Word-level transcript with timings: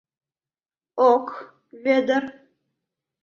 —Ок, 1.11 1.27
Вӧдыр! 1.83 2.23